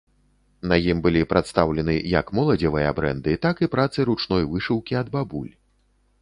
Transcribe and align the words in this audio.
На 0.69 0.77
ім 0.91 1.01
былі 1.05 1.19
прадстаўлены 1.33 1.95
як 2.13 2.31
моладзевыя 2.37 2.95
брэнды, 3.01 3.37
так 3.45 3.55
і 3.67 3.71
працы 3.75 3.97
ручной 4.09 4.43
вышыўкі 4.55 4.93
ад 5.05 5.15
бабуль. 5.19 5.53